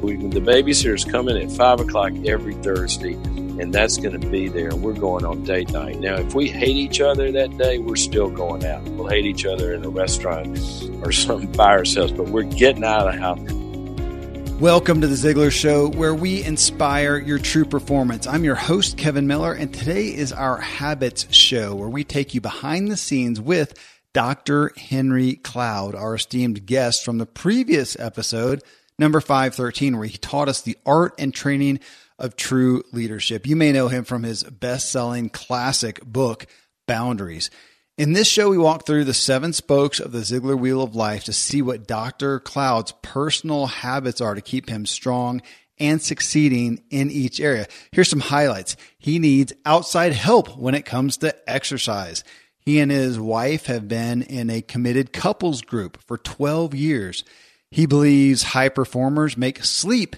[0.00, 4.74] We, the babysitter's coming at five o'clock every Thursday, and that's going to be there.
[4.74, 6.00] We're going on date night.
[6.00, 8.82] Now, if we hate each other that day, we're still going out.
[8.84, 10.58] We'll hate each other in a restaurant
[11.04, 14.58] or something by ourselves, but we're getting out of the house.
[14.58, 18.26] Welcome to the Ziglar Show, where we inspire your true performance.
[18.26, 22.40] I'm your host, Kevin Miller, and today is our Habits Show, where we take you
[22.40, 23.78] behind the scenes with
[24.14, 24.72] Dr.
[24.78, 28.62] Henry Cloud, our esteemed guest from the previous episode,
[29.00, 31.80] number 513, where he taught us the art and training
[32.18, 33.46] of true leadership.
[33.46, 36.46] You may know him from his best selling classic book,
[36.86, 37.50] Boundaries.
[37.96, 41.24] In this show, we walk through the seven spokes of the Ziglar Wheel of Life
[41.24, 42.40] to see what Dr.
[42.40, 45.42] Cloud's personal habits are to keep him strong
[45.78, 47.66] and succeeding in each area.
[47.92, 48.76] Here's some highlights.
[48.98, 52.22] He needs outside help when it comes to exercise.
[52.58, 57.24] He and his wife have been in a committed couples group for 12 years.
[57.70, 60.16] He believes high performers make sleep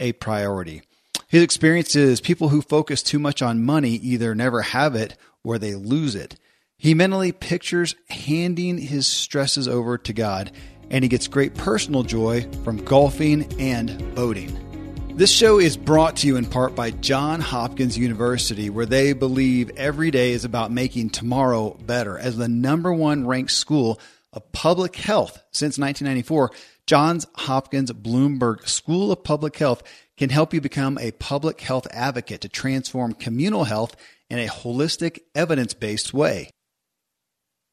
[0.00, 0.82] a priority.
[1.28, 5.58] His experience is people who focus too much on money either never have it or
[5.58, 6.36] they lose it.
[6.78, 10.50] He mentally pictures handing his stresses over to God,
[10.90, 14.60] and he gets great personal joy from golfing and boating.
[15.16, 19.70] This show is brought to you in part by John Hopkins University, where they believe
[19.76, 22.18] every day is about making tomorrow better.
[22.18, 24.00] As the number one ranked school
[24.34, 26.50] of public health since 1994,
[26.86, 29.82] Johns Hopkins Bloomberg School of Public Health
[30.16, 33.96] can help you become a public health advocate to transform communal health
[34.28, 36.50] in a holistic, evidence based way.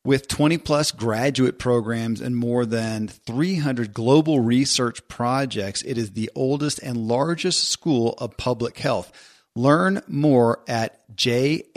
[0.03, 6.31] With 20 plus graduate programs and more than 300 global research projects, it is the
[6.33, 9.11] oldest and largest school of public health.
[9.55, 11.71] Learn more at jhsph.edu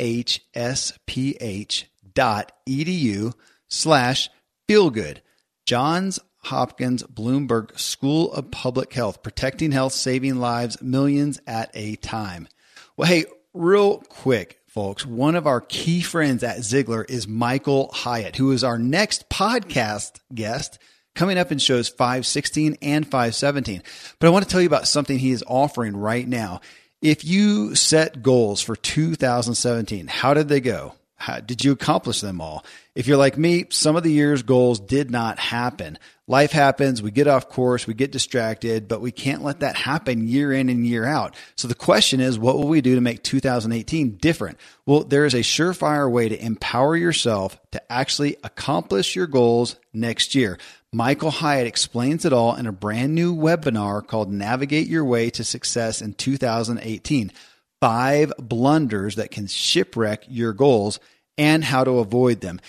[3.69, 4.31] slash
[4.69, 5.19] feelgood.
[5.67, 12.49] Johns Hopkins Bloomberg School of Public Health, protecting health, saving lives, millions at a time.
[12.97, 18.37] Well, hey, real quick, folks, one of our key friends at Ziglar is Michael Hyatt,
[18.37, 20.79] who is our next podcast guest
[21.15, 23.83] coming up in shows 516 and 517.
[24.19, 26.61] But I want to tell you about something he is offering right now.
[27.01, 30.95] If you set goals for 2017, how did they go?
[31.25, 32.67] How, did you accomplish them all?
[32.95, 35.99] If you're like me, some of the year's goals did not happen.
[36.27, 40.29] Life happens, we get off course, we get distracted, but we can't let that happen
[40.29, 41.35] year in and year out.
[41.57, 44.59] So the question is, what will we do to make 2018 different?
[44.85, 50.35] Well, there is a surefire way to empower yourself to actually accomplish your goals next
[50.35, 50.59] year.
[50.93, 55.43] Michael Hyatt explains it all in a brand new webinar called Navigate Your Way to
[55.43, 57.33] Success in 2018.
[57.81, 61.01] Five blunders that can shipwreck your goals
[61.37, 62.61] and how to avoid them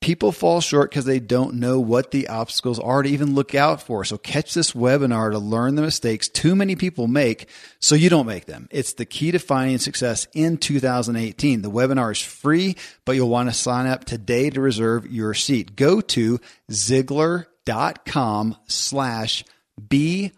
[0.00, 3.82] people fall short because they don't know what the obstacles are to even look out
[3.82, 4.04] for.
[4.04, 7.48] So catch this webinar to learn the mistakes too many people make
[7.80, 8.68] so you don't make them.
[8.70, 11.62] It's the key to finding success in 2018.
[11.62, 15.76] The webinar is free, but you'll want to sign up today to reserve your seat.
[15.76, 19.44] Go to Ziglar.com slash
[19.78, 20.32] BYE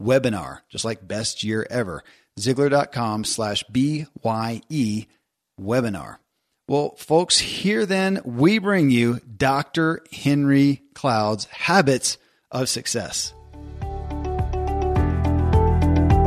[0.00, 2.02] webinar, just like best year ever.
[2.38, 5.06] Ziglar.com slash BYE
[5.60, 6.18] webinar.
[6.66, 10.02] Well, folks, here then we bring you Dr.
[10.12, 12.18] Henry Cloud's Habits
[12.50, 13.32] of Success.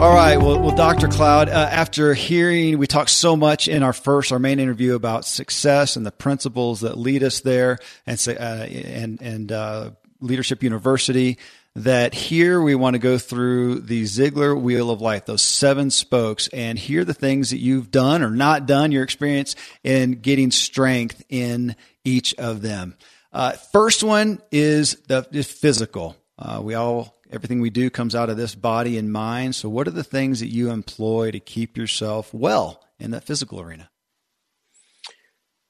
[0.02, 0.38] All right.
[0.38, 1.08] Well, well Dr.
[1.08, 5.26] Cloud, uh, after hearing, we talked so much in our first, our main interview about
[5.26, 7.78] success and the principles that lead us there
[8.08, 11.38] and, uh, and, and, uh, Leadership University
[11.76, 16.48] that here we want to go through the Ziglar Wheel of Life, those seven spokes,
[16.50, 21.24] and hear the things that you've done or not done, your experience in getting strength
[21.30, 22.96] in each of them.
[23.32, 26.18] Uh, first one is the is physical.
[26.38, 29.56] Uh, we all everything we do comes out of this body and mind.
[29.56, 33.62] So, what are the things that you employ to keep yourself well in that physical
[33.62, 33.90] arena?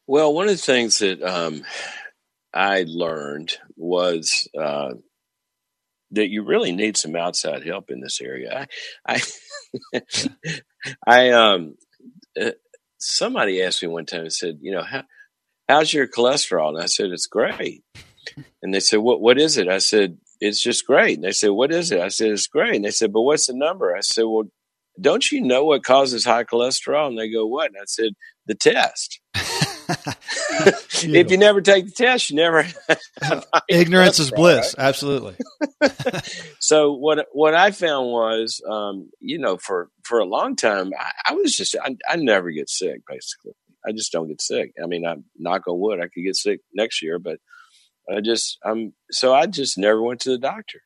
[0.08, 1.64] Well, one of the things that um,
[2.54, 4.96] I learned was uh,
[6.12, 8.68] that you really need some outside help in this area.
[9.08, 9.22] I,
[9.94, 10.02] I,
[11.08, 11.76] I um,
[12.40, 12.52] uh,
[12.97, 15.03] somebody asked me one time and said, you know, how,
[15.70, 16.70] how's your cholesterol?
[16.70, 17.84] And I said, it's great.
[18.62, 19.68] And they said, what, what is it?
[19.68, 21.16] I said, it's just great.
[21.18, 22.02] And they said, what is it?
[22.02, 22.76] I said, it's great.
[22.76, 23.96] And they said, but what's the number?
[23.96, 24.44] I said, well,
[25.00, 27.08] don't you know what causes high cholesterol?
[27.08, 27.68] And they go, what?
[27.68, 28.14] And I said,
[28.47, 29.21] the test.
[31.03, 32.66] if you never take the test, you never.
[33.70, 34.76] Ignorance is bliss.
[34.78, 34.88] Right?
[34.88, 35.35] Absolutely.
[36.59, 41.32] so what what I found was, um, you know, for for a long time, I,
[41.32, 43.02] I was just I, I, never get sick.
[43.08, 43.53] Basically,
[43.85, 44.73] I just don't get sick.
[44.82, 47.40] I mean, I'm knock on wood, I could get sick next year, but
[48.09, 50.82] I just I'm so I just never went to the doctor.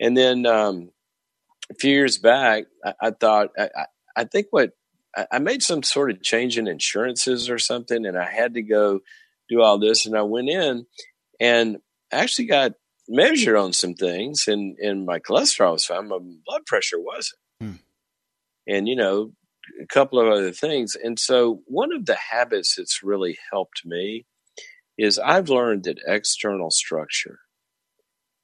[0.00, 0.90] And then um,
[1.70, 3.68] a few years back, I, I thought I,
[4.16, 4.70] I, think what
[5.30, 9.00] I made some sort of change in insurances or something, and I had to go
[9.48, 10.06] do all this.
[10.06, 10.86] And I went in
[11.40, 11.78] and
[12.12, 12.72] actually got
[13.08, 17.72] measured on some things, and and my cholesterol was fine, my blood pressure wasn't, hmm.
[18.66, 19.32] and you know
[19.82, 20.96] a couple of other things.
[20.96, 24.26] And so one of the habits that's really helped me
[24.96, 27.38] is I've learned that external structure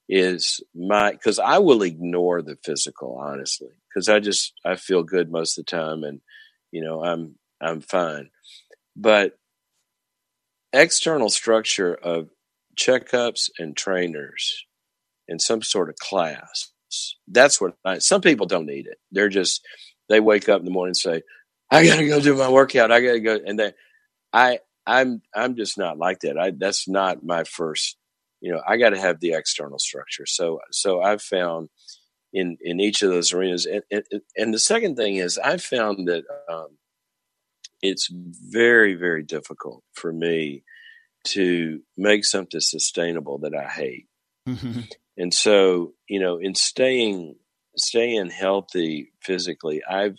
[0.09, 5.31] is my because I will ignore the physical honestly because I just I feel good
[5.31, 6.21] most of the time and
[6.75, 8.31] you know I'm I'm fine.
[8.97, 9.39] But
[10.73, 12.29] external structure of
[12.77, 14.67] checkups and trainers
[15.29, 16.73] and some sort of class
[17.29, 18.99] that's what I, some people don't need it.
[19.11, 19.67] They're just
[20.09, 21.23] they wake up in the morning and say
[21.71, 22.93] I got to go do my workout.
[22.93, 23.73] I got to go and then
[24.33, 26.39] I I'm I'm just not like that.
[26.39, 27.97] I that's not my first
[28.45, 30.27] you know, I got to have the external structure.
[30.27, 31.71] So, so I've found
[32.35, 34.05] in in each of those arenas, and, and,
[34.37, 36.77] and the second thing is I've found that um,
[37.81, 40.65] it's very very difficult for me
[41.29, 44.09] to make something sustainable that I hate.
[44.47, 44.81] Mm-hmm.
[45.17, 47.37] And so, you know, in staying
[47.77, 50.19] staying healthy physically, I've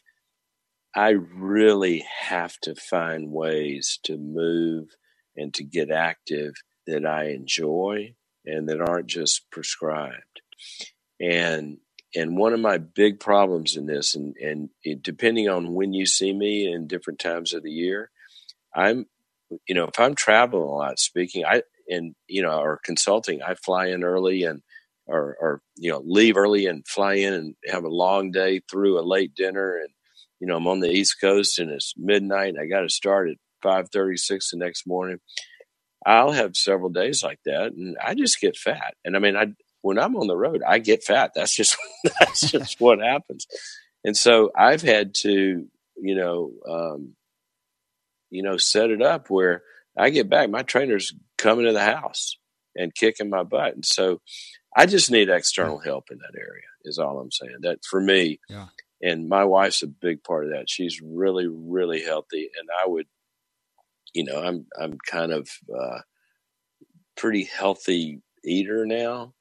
[0.96, 4.88] I really have to find ways to move
[5.36, 6.54] and to get active
[6.88, 8.16] that I enjoy
[8.46, 10.42] and that aren't just prescribed.
[11.20, 11.80] And
[12.16, 14.70] and one of my big problems in this, and and
[15.04, 18.12] depending on when you see me in different times of the year,
[18.76, 19.08] I'm,
[19.68, 23.56] you know, if I'm traveling a lot, speaking, I and you know, or consulting, I
[23.56, 24.62] fly in early and
[25.08, 29.00] or or you know leave early and fly in and have a long day through
[29.00, 29.90] a late dinner and
[30.40, 33.30] you know I'm on the East Coast and it's midnight and I got to start
[33.30, 35.18] at five thirty six the next morning
[36.06, 38.96] I'll have several days like that, and I just get fat.
[39.06, 39.48] And I mean, I
[39.86, 41.34] when I'm on the road, I get fat.
[41.36, 41.78] That's just
[42.20, 43.46] that's just what happens.
[44.04, 47.14] And so I've had to, you know, um,
[48.32, 49.62] you know, set it up where
[49.96, 52.36] I get back, my trainer's coming to the house
[52.76, 54.22] and kicking my butt, and so
[54.76, 56.64] I just need external help in that area.
[56.84, 57.58] Is all I'm saying.
[57.62, 58.68] That for me, yeah.
[59.04, 60.68] and my wife's a big part of that.
[60.68, 63.06] She's really, really healthy, and I would
[64.16, 66.00] you know, I'm I'm kind of uh,
[67.16, 69.35] pretty healthy eater now.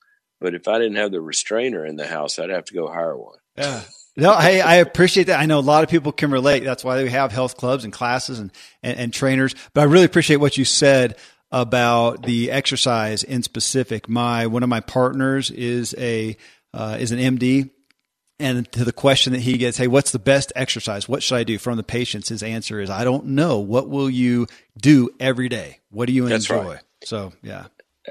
[0.44, 3.16] But if I didn't have the restrainer in the house, I'd have to go hire
[3.16, 3.38] one.
[3.56, 3.80] Yeah.
[4.16, 5.40] No, hey, I appreciate that.
[5.40, 6.62] I know a lot of people can relate.
[6.62, 9.56] That's why we have health clubs and classes and, and, and trainers.
[9.72, 11.16] But I really appreciate what you said
[11.50, 14.08] about the exercise in specific.
[14.08, 16.36] My one of my partners is a
[16.72, 17.70] uh, is an MD,
[18.38, 21.08] and to the question that he gets, hey, what's the best exercise?
[21.08, 22.28] What should I do from the patients?
[22.28, 23.58] His answer is, I don't know.
[23.58, 24.46] What will you
[24.80, 25.80] do every day?
[25.90, 26.74] What do you That's enjoy?
[26.74, 26.82] Right.
[27.02, 27.66] So, yeah.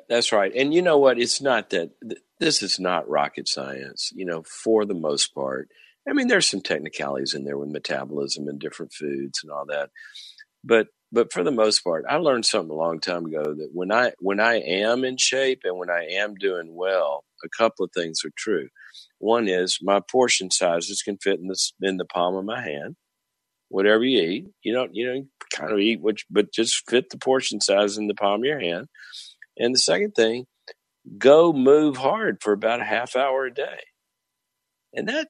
[0.09, 0.51] That's right.
[0.55, 1.19] And you know what?
[1.19, 1.91] It's not that
[2.39, 5.69] this is not rocket science, you know, for the most part.
[6.07, 9.89] I mean, there's some technicalities in there with metabolism and different foods and all that.
[10.63, 13.91] But but for the most part, I learned something a long time ago that when
[13.91, 17.91] I when I am in shape and when I am doing well, a couple of
[17.93, 18.69] things are true.
[19.19, 22.95] One is my portion sizes can fit in the in the palm of my hand.
[23.69, 25.23] Whatever you eat, you don't you know
[25.53, 28.59] kind of eat which, but just fit the portion size in the palm of your
[28.59, 28.87] hand.
[29.57, 30.45] And the second thing,
[31.17, 33.79] go move hard for about a half hour a day.
[34.93, 35.27] And that,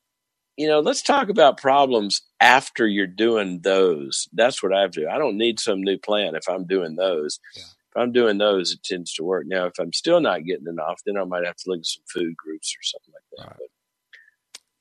[0.57, 4.27] you know, let's talk about problems after you're doing those.
[4.33, 5.07] That's what I do.
[5.07, 7.39] I don't need some new plan if I'm doing those.
[7.55, 7.63] Yeah.
[7.63, 9.45] If I'm doing those, it tends to work.
[9.47, 12.03] Now, if I'm still not getting enough, then I might have to look at some
[12.11, 13.47] food groups or something like that.
[13.51, 13.69] Right.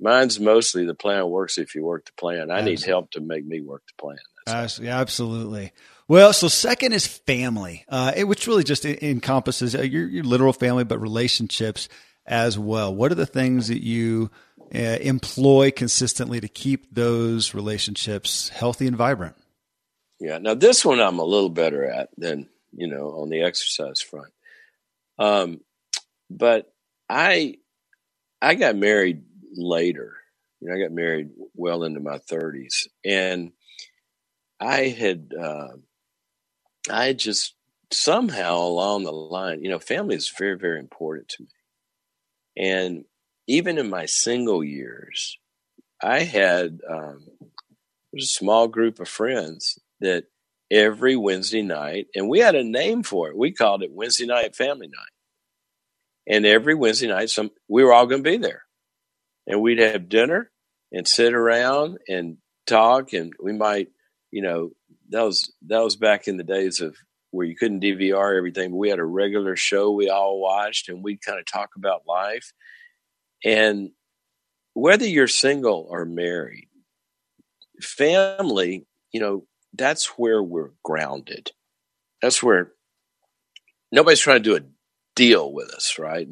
[0.01, 2.51] But mine's mostly the plan works if you work the plan.
[2.51, 2.71] I absolutely.
[2.71, 4.19] need help to make me work the plan.
[4.47, 4.93] Absolutely.
[4.93, 5.73] absolutely.
[6.13, 10.85] Well, so second is family, uh, which really just encompasses uh, your, your, literal family,
[10.85, 11.89] but relationships
[12.27, 12.95] as well.
[12.95, 14.31] What are the things that you
[14.75, 19.37] uh, employ consistently to keep those relationships healthy and vibrant?
[20.21, 20.37] Yeah.
[20.37, 24.35] Now, this one I'm a little better at than, you know, on the exercise front.
[25.19, 25.63] Um,
[26.29, 26.71] but
[27.09, 27.57] I,
[28.43, 29.23] I got married
[29.55, 30.13] later.
[30.61, 33.53] You know, I got married well into my 30s, and
[34.61, 35.69] I had uh,
[36.91, 37.55] I just
[37.91, 41.49] somehow along the line, you know, family is very very important to me,
[42.57, 43.05] and
[43.47, 45.39] even in my single years,
[46.03, 47.27] I had um,
[48.17, 50.25] a small group of friends that
[50.71, 53.37] every Wednesday night, and we had a name for it.
[53.37, 55.13] We called it Wednesday night family night.
[56.27, 58.63] And every Wednesday night, some we were all going to be there
[59.47, 60.51] and we'd have dinner
[60.93, 63.89] and sit around and talk and we might
[64.31, 64.71] you know
[65.13, 66.97] that was that was back in the days of
[67.33, 71.05] where you couldn't DVR everything but we had a regular show we all watched and
[71.05, 72.53] we'd kind of talk about life
[73.45, 73.93] And
[74.75, 76.69] whether you're single or married,
[77.81, 81.53] family, you know, that's where we're grounded.
[82.23, 82.73] That's where
[83.93, 84.69] nobody's trying to do a
[85.17, 86.29] deal with us, right?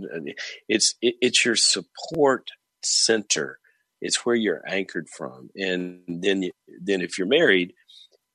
[0.69, 2.51] It's it, it's your support
[2.83, 3.59] center.
[4.01, 6.51] It's where you're anchored from, and then
[6.83, 7.75] then if you're married,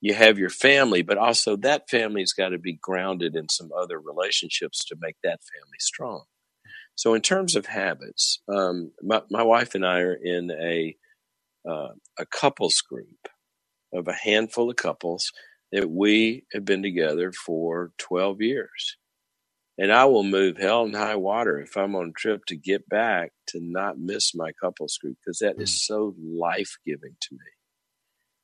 [0.02, 4.00] you have your family, but also that family's got to be grounded in some other
[4.00, 6.24] relationships to make that family strong.
[6.96, 10.96] So, in terms of habits, um, my, my wife and I are in a
[11.68, 13.28] uh, a couples group
[13.94, 15.32] of a handful of couples
[15.72, 18.98] that we have been together for 12 years.
[19.78, 22.88] And I will move hell and high water if I'm on a trip to get
[22.88, 25.86] back to not miss my couples group because that is mm.
[25.86, 27.40] so life giving to me.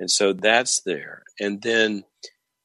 [0.02, 1.22] And so that's there.
[1.40, 2.06] And then,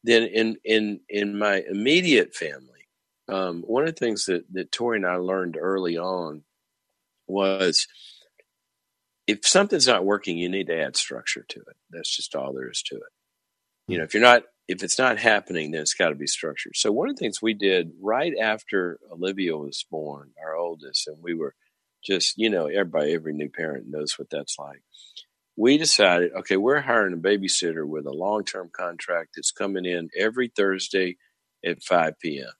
[0.03, 2.89] then in, in, in my immediate family,
[3.29, 6.45] um, one of the things that, that Tori and I learned early on
[7.27, 7.87] was
[9.27, 11.77] if something's not working, you need to add structure to it.
[11.91, 13.13] That's just all there is to it.
[13.87, 16.73] You know, if you're not, if it's not happening, then it's got to be structured.
[16.75, 21.19] So one of the things we did right after Olivia was born, our oldest, and
[21.23, 21.55] we were
[22.03, 24.83] just, you know, everybody, every new parent knows what that's like.
[25.57, 30.11] We decided, okay, we're hiring a babysitter with a long term contract that's coming in
[30.17, 31.17] every Thursday
[31.65, 32.51] at 5 p.m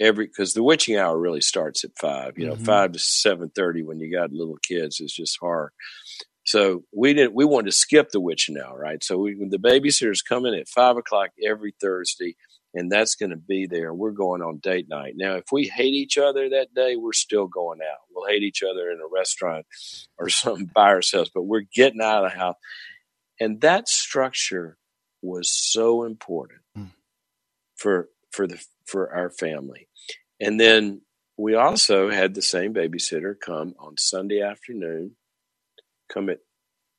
[0.00, 2.38] every because the witching hour really starts at five.
[2.38, 2.64] You know, mm-hmm.
[2.64, 5.72] five to seven thirty when you got little kids is just hard.
[6.44, 7.34] So we didn't.
[7.34, 9.02] We wanted to skip the witching hour, right?
[9.02, 12.36] So we, the babysitters come in at five o'clock every Thursday,
[12.74, 13.92] and that's going to be there.
[13.92, 15.14] We're going on date night.
[15.16, 17.98] Now, if we hate each other that day, we're still going out.
[18.18, 19.66] We'll hate each other in a restaurant
[20.18, 22.56] or something by ourselves, but we're getting out of the house.
[23.40, 24.78] And that structure
[25.22, 26.90] was so important mm.
[27.76, 29.88] for for the for our family.
[30.40, 31.02] And then
[31.36, 35.16] we also had the same babysitter come on Sunday afternoon,
[36.12, 36.38] come at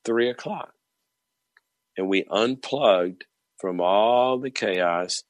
[0.05, 0.71] three o'clock.
[1.97, 3.25] And we unplugged
[3.57, 5.23] from all the chaos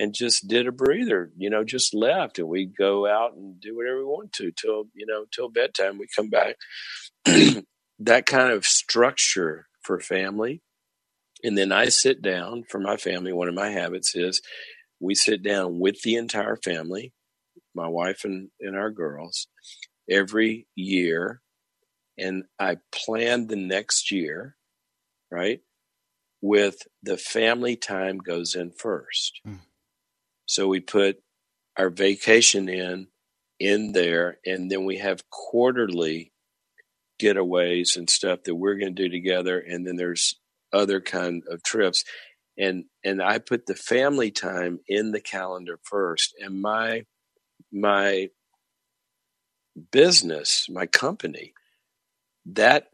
[0.00, 3.76] and just did a breather, you know, just left and we go out and do
[3.76, 5.98] whatever we want to till, you know, till bedtime.
[5.98, 6.56] We come back.
[7.98, 10.62] that kind of structure for family.
[11.44, 13.34] And then I sit down for my family.
[13.34, 14.40] One of my habits is
[15.00, 17.12] we sit down with the entire family,
[17.74, 19.48] my wife and, and our girls,
[20.08, 21.42] every year.
[22.16, 24.56] And I plan the next year,
[25.30, 25.60] right?
[26.40, 29.40] With the family time goes in first.
[29.46, 29.58] Mm.
[30.50, 31.22] So we put
[31.78, 33.06] our vacation in
[33.60, 36.32] in there and then we have quarterly
[37.22, 40.40] getaways and stuff that we're going to do together and then there's
[40.72, 42.02] other kind of trips.
[42.58, 47.04] And and I put the family time in the calendar first and my
[47.70, 48.30] my
[49.92, 51.54] business my company
[52.44, 52.88] that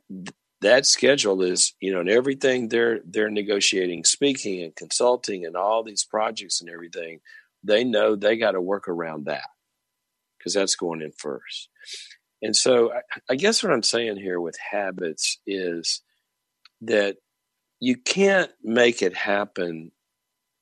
[0.60, 5.82] that schedule is you know and everything they're they're negotiating speaking and consulting and all
[5.82, 7.20] these projects and everything
[7.66, 9.49] they know they got to work around that
[10.38, 11.68] because that's going in first.
[12.42, 16.02] And so I, I guess what i'm saying here with habits is
[16.82, 17.16] that
[17.80, 19.92] you can't make it happen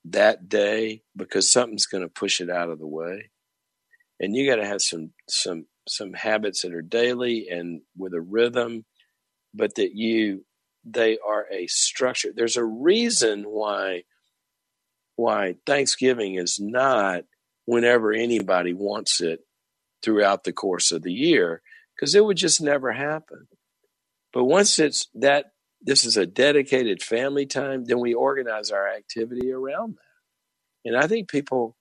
[0.05, 3.31] that day because something's going to push it out of the way.
[4.19, 8.21] And you got to have some some some habits that are daily and with a
[8.21, 8.85] rhythm
[9.53, 10.45] but that you
[10.83, 12.29] they are a structure.
[12.35, 14.03] There's a reason why
[15.15, 17.23] why thanksgiving is not
[17.65, 19.39] whenever anybody wants it
[20.03, 21.61] throughout the course of the year
[21.95, 23.47] because it would just never happen
[24.33, 29.51] but once it's that this is a dedicated family time, then we organize our activity
[29.51, 30.89] around that.
[30.89, 31.77] And I think people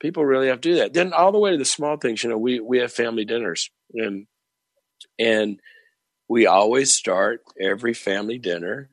[0.00, 0.92] people really have to do that.
[0.92, 3.70] Then all the way to the small things, you know, we we have family dinners
[3.94, 4.26] and
[5.18, 5.60] and
[6.28, 8.90] we always start every family dinner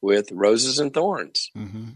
[0.00, 1.50] with roses and thorns.
[1.56, 1.90] Mm-hmm.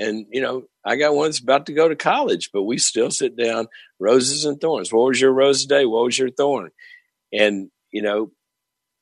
[0.00, 3.10] And you know, I got one that's about to go to college, but we still
[3.10, 3.68] sit down,
[4.00, 4.92] roses and thorns.
[4.92, 5.84] What was your rose today?
[5.84, 6.70] What was your thorn?
[7.32, 8.32] And you know,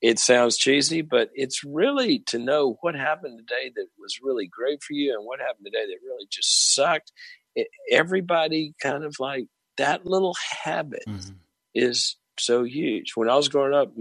[0.03, 4.83] it sounds cheesy, but it's really to know what happened today that was really great
[4.83, 7.13] for you and what happened today that really just sucked.
[7.55, 11.35] It, everybody kind of like that little habit mm-hmm.
[11.75, 13.13] is so huge.
[13.15, 13.93] When I was growing up,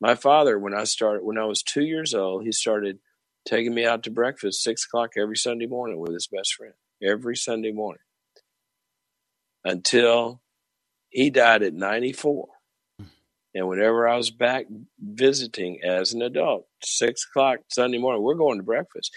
[0.00, 2.98] my father, when I started, when I was two years old, he started
[3.46, 7.36] taking me out to breakfast six o'clock every Sunday morning with his best friend every
[7.36, 8.02] Sunday morning
[9.64, 10.40] until
[11.10, 12.48] he died at 94
[13.56, 14.66] and whenever I was back
[15.00, 19.10] visiting as an adult, six o'clock Sunday morning, we're going to breakfast.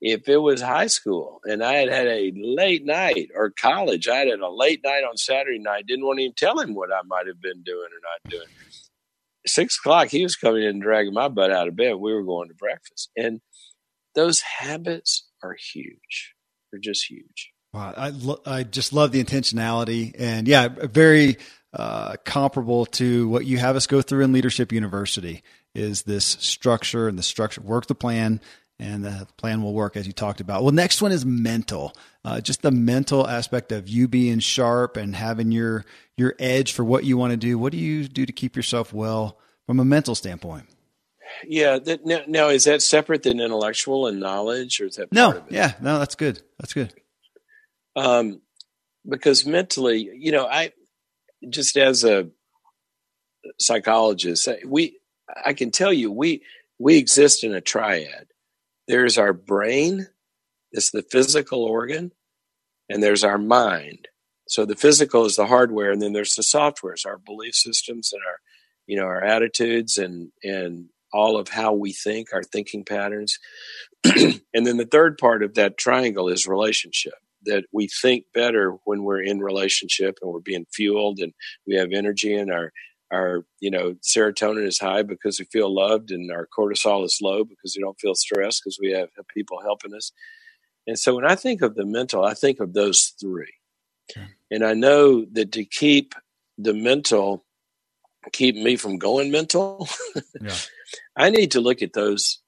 [0.00, 4.18] If it was high school and I had had a late night or college, I
[4.18, 6.92] had had a late night on Saturday night, didn't want to even tell him what
[6.92, 8.46] I might have been doing or not doing.
[9.44, 11.96] six o'clock, he was coming in and dragging my butt out of bed.
[11.96, 13.10] We were going to breakfast.
[13.16, 13.40] And
[14.14, 16.34] those habits are huge.
[16.70, 17.52] They're just huge.
[17.72, 17.92] Wow.
[17.96, 21.38] I, lo- I just love the intentionality and yeah, very
[21.72, 25.42] uh, comparable to what you have us go through in Leadership University
[25.74, 28.40] is this structure and the structure, work the plan,
[28.78, 30.62] and the plan will work as you talked about.
[30.62, 31.92] Well, next one is mental.
[32.24, 35.84] Uh, just the mental aspect of you being sharp and having your
[36.16, 37.58] your edge for what you want to do.
[37.58, 40.66] What do you do to keep yourself well from a mental standpoint?
[41.46, 41.78] Yeah.
[41.78, 45.42] That, now, now, is that separate than intellectual and knowledge, or is that no?
[45.50, 46.42] Yeah, no, that's good.
[46.58, 46.92] That's good.
[47.96, 48.40] Um,
[49.08, 50.72] because mentally, you know, I
[51.48, 52.28] just as a
[53.58, 54.98] psychologist, we
[55.44, 56.42] I can tell you we
[56.78, 58.28] we exist in a triad.
[58.88, 60.08] There's our brain,
[60.72, 62.12] it's the physical organ,
[62.88, 64.08] and there's our mind.
[64.46, 68.12] So the physical is the hardware, and then there's the software, it's our belief systems
[68.12, 68.40] and our
[68.86, 73.38] you know our attitudes and and all of how we think, our thinking patterns.
[74.04, 77.14] and then the third part of that triangle is relationship
[77.46, 81.32] that we think better when we're in relationship and we're being fueled and
[81.66, 82.72] we have energy and our
[83.12, 87.44] our you know serotonin is high because we feel loved and our cortisol is low
[87.44, 90.12] because we don't feel stressed because we have people helping us
[90.86, 93.54] and so when i think of the mental i think of those three
[94.10, 94.26] okay.
[94.50, 96.14] and i know that to keep
[96.58, 97.43] the mental
[98.32, 99.88] keep me from going mental
[100.40, 100.54] yeah.
[101.16, 102.40] i need to look at those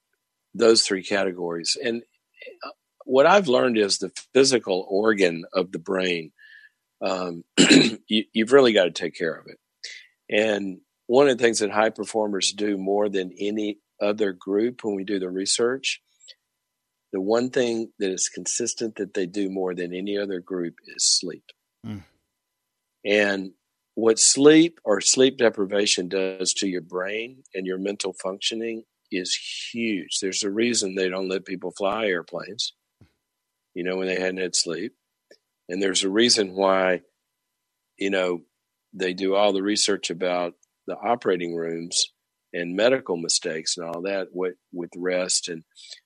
[0.53, 2.01] those three categories and
[3.07, 6.31] what I've learned is the physical organ of the brain.
[7.01, 9.57] Um, you, you've really got to take care of it.
[10.29, 14.95] And one of the things that high performers do more than any other group when
[14.95, 16.01] we do the research,
[17.13, 21.05] the one thing that is consistent that they do more than any other group is
[21.05, 21.45] sleep.
[21.85, 22.03] Mm.
[23.05, 23.51] And
[23.97, 29.35] what sleep or sleep deprivation does to your brain and your mental functioning is
[29.71, 30.19] huge.
[30.21, 32.73] There's a reason they don't let people fly airplanes
[33.77, 34.95] you know, when they hadn't had sleep.
[35.69, 37.01] And there's a reason why,
[37.95, 38.41] you know,
[38.91, 40.53] they do all the research about
[40.87, 42.11] the operating rooms
[42.53, 45.47] and medical mistakes and all that with, with rest.
[45.47, 45.63] And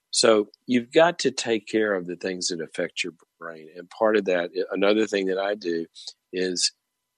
[0.10, 3.70] so you've got to take care of the things that affect your brain.
[3.78, 5.86] And part of that, another thing that I do
[6.34, 6.74] is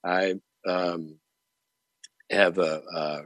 [0.06, 0.36] I
[0.68, 1.20] um,
[2.30, 3.22] have a, a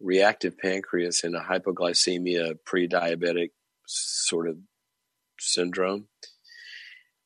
[0.00, 3.50] reactive pancreas and a hypoglycemia pre-diabetic
[3.86, 4.56] sort of
[5.38, 6.08] syndrome.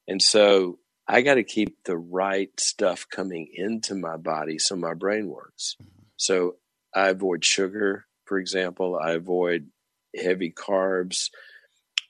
[0.07, 4.95] And so I got to keep the right stuff coming into my body so my
[4.95, 5.77] brain works.
[5.83, 6.03] Mm-hmm.
[6.17, 6.57] So
[6.95, 8.99] I avoid sugar, for example.
[9.03, 9.69] I avoid
[10.17, 11.31] heavy carbs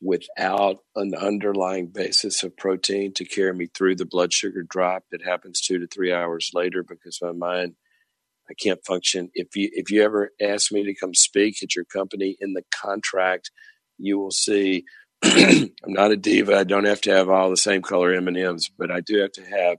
[0.01, 5.25] without an underlying basis of protein to carry me through the blood sugar drop that
[5.25, 7.75] happens two to three hours later because my mind
[8.51, 9.31] I can't function.
[9.35, 12.63] If you if you ever ask me to come speak at your company in the
[12.75, 13.51] contract,
[13.99, 14.85] you will see
[15.25, 16.57] I'm not a diva.
[16.57, 19.19] I don't have to have all the same color M and M's, but I do
[19.21, 19.79] have to have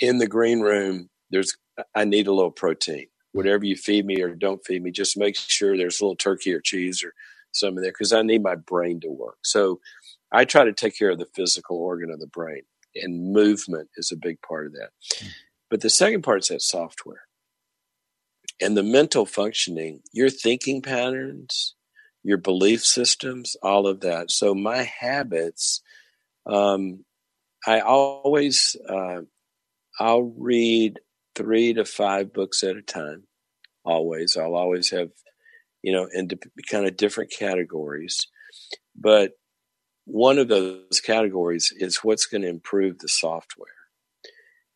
[0.00, 1.08] in the green room.
[1.30, 1.56] There's
[1.94, 3.06] I need a little protein.
[3.32, 6.54] Whatever you feed me or don't feed me, just make sure there's a little turkey
[6.54, 7.12] or cheese or
[7.54, 9.38] some in there because I need my brain to work.
[9.42, 9.80] So
[10.32, 12.62] I try to take care of the physical organ of the brain,
[12.96, 14.90] and movement is a big part of that.
[15.70, 17.22] But the second part is that software
[18.60, 21.74] and the mental functioning, your thinking patterns,
[22.22, 24.30] your belief systems, all of that.
[24.30, 25.82] So my habits,
[26.46, 27.04] um,
[27.66, 29.22] I always, uh,
[29.98, 31.00] I'll read
[31.34, 33.24] three to five books at a time.
[33.84, 35.10] Always, I'll always have,
[35.84, 36.30] you know, in
[36.70, 38.26] kind of different categories.
[38.96, 39.32] But
[40.06, 43.68] one of those categories is what's going to improve the software.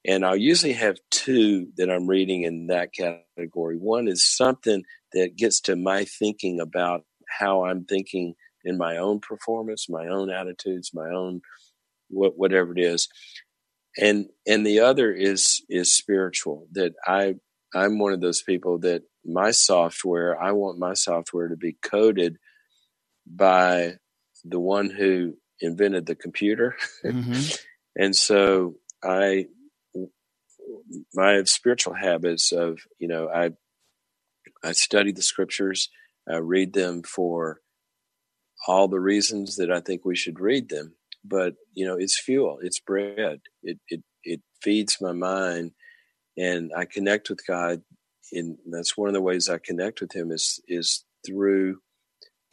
[0.06, 3.76] And I'll usually have two that I'm reading in that category.
[3.78, 9.20] One is something that gets to my thinking about how I'm thinking in my own
[9.20, 11.40] performance, my own attitudes, my own
[12.10, 13.08] what, whatever it is.
[13.96, 16.66] And and the other is is spiritual.
[16.72, 17.36] That I
[17.74, 22.38] I'm one of those people that my software I want my software to be coded
[23.26, 23.94] by
[24.44, 26.76] the one who invented the computer.
[27.04, 27.56] Mm-hmm.
[28.02, 29.46] and so I
[31.14, 33.50] my spiritual habits of you know I
[34.62, 35.90] I study the scriptures
[36.28, 37.60] I read them for
[38.66, 40.94] all the reasons that I think we should read them.
[41.24, 43.40] But you know, it's fuel, it's bread.
[43.62, 45.72] It it it feeds my mind,
[46.38, 47.82] and I connect with God.
[48.32, 51.80] And that's one of the ways I connect with Him is is through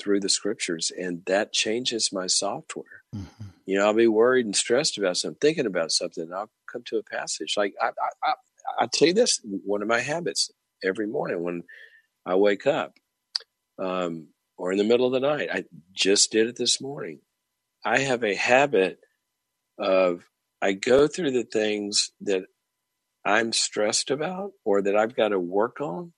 [0.01, 3.03] through the scriptures, and that changes my software.
[3.15, 3.45] Mm-hmm.
[3.65, 6.83] You know, I'll be worried and stressed about something, thinking about something, and I'll come
[6.87, 7.89] to a passage like I, I,
[8.23, 8.33] I,
[8.81, 9.39] I tell you this.
[9.43, 10.51] One of my habits
[10.83, 11.63] every morning when
[12.25, 12.93] I wake up,
[13.79, 15.49] um, or in the middle of the night.
[15.51, 17.19] I just did it this morning.
[17.83, 18.99] I have a habit
[19.77, 20.23] of
[20.61, 22.45] I go through the things that
[23.25, 26.13] I'm stressed about or that I've got to work on.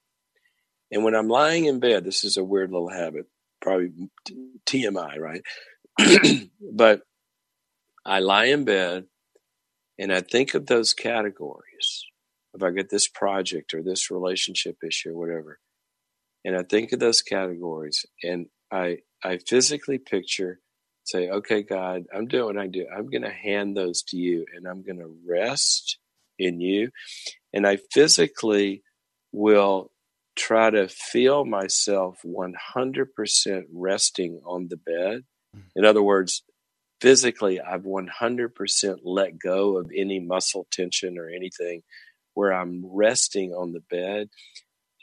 [0.91, 3.27] And when I'm lying in bed, this is a weird little habit,
[3.61, 3.91] probably
[4.65, 5.41] TMI, right?
[6.73, 7.01] but
[8.05, 9.05] I lie in bed
[9.97, 12.05] and I think of those categories.
[12.53, 15.59] If I get this project or this relationship issue or whatever,
[16.43, 20.59] and I think of those categories and I I physically picture
[21.03, 22.85] say, okay, God, I'm doing what I do.
[22.93, 25.97] I'm going to hand those to you and I'm going to rest
[26.39, 26.89] in you.
[27.53, 28.83] And I physically
[29.31, 29.91] will
[30.35, 35.23] try to feel myself 100% resting on the bed.
[35.55, 35.63] Mm.
[35.75, 36.43] In other words,
[37.01, 41.81] physically, I've 100% let go of any muscle tension or anything
[42.33, 44.29] where I'm resting on the bed.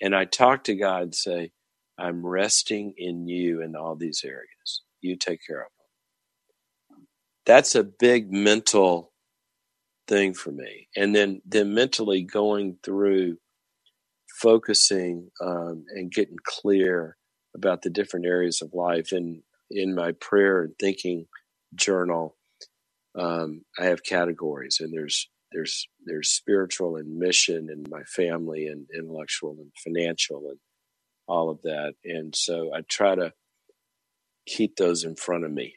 [0.00, 1.50] And I talk to God and say,
[1.98, 4.82] I'm resting in you in all these areas.
[5.00, 5.68] You take care of
[6.90, 7.06] them.
[7.46, 9.12] That's a big mental
[10.06, 10.88] thing for me.
[10.96, 13.38] And then, then mentally going through
[14.40, 17.16] focusing um, and getting clear
[17.54, 19.12] about the different areas of life.
[19.12, 21.26] And in my prayer and thinking
[21.74, 22.36] journal,
[23.18, 28.86] um, I have categories, and there's there's there's spiritual and mission, and my family, and
[28.96, 30.58] intellectual and financial, and
[31.28, 31.94] all of that.
[32.04, 33.32] And so I try to
[34.46, 35.76] keep those in front of me